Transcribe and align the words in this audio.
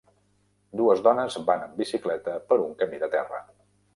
Dues 0.79 1.01
dones 1.07 1.35
van 1.51 1.61
amb 1.67 1.77
bicicleta 1.83 2.35
per 2.49 2.59
un 2.65 2.75
camí 2.83 3.03
de 3.05 3.13
terra. 3.17 3.43